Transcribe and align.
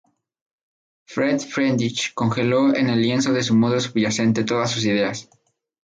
Fred 1.15 1.43
Friedrich 1.51 2.15
congela 2.15 2.73
en 2.75 2.89
el 2.89 2.99
lienzo 3.03 3.33
de 3.33 3.47
un 3.51 3.59
modo 3.59 3.79
subyacente 3.79 4.43
todas 4.43 4.71
sus 4.71 4.85
ideas. 4.85 5.29